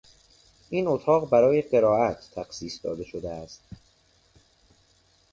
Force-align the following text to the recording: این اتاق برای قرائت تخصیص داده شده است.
این 0.69 0.87
اتاق 0.87 1.29
برای 1.29 1.61
قرائت 1.61 2.29
تخصیص 2.35 2.79
داده 2.85 3.03
شده 3.03 3.31
است. 3.31 3.63